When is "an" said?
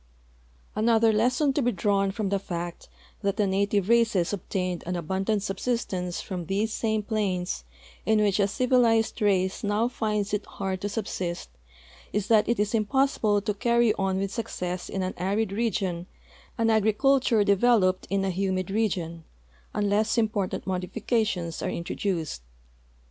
4.87-4.95, 15.03-15.13, 16.57-16.71